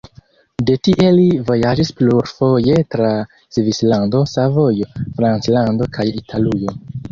[0.69, 3.13] De tie li vojaĝis plurfoje tra
[3.59, 6.79] Svislando, Savojo, Franclando kaj Italujo.